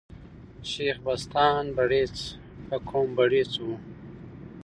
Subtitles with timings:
[0.69, 2.15] شېخ بستان برېڅ
[2.67, 3.71] په قوم بړېڅ ؤ.